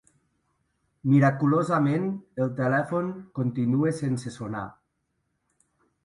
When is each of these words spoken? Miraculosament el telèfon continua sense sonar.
Miraculosament 1.09 2.07
el 2.45 2.49
telèfon 2.59 3.11
continua 3.41 3.91
sense 3.99 4.33
sonar. 4.39 4.63